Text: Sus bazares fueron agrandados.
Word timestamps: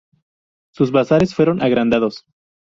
Sus 0.73 0.91
bazares 0.91 1.35
fueron 1.35 1.61
agrandados. 1.61 2.25